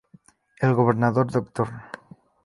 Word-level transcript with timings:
El 0.69 0.73
Gobernador 0.79 1.27
Dr. 1.31 1.69